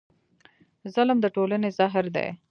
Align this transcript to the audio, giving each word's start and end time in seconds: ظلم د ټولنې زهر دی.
ظلم 0.95 1.17
د 1.21 1.25
ټولنې 1.35 1.69
زهر 1.77 2.05
دی. 2.15 2.27